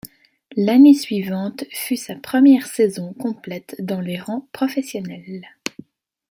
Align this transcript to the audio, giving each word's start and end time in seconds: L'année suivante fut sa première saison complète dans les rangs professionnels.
L'année 0.57 0.95
suivante 0.95 1.63
fut 1.69 1.95
sa 1.95 2.15
première 2.15 2.65
saison 2.65 3.13
complète 3.13 3.75
dans 3.81 4.01
les 4.01 4.19
rangs 4.19 4.47
professionnels. 4.51 5.45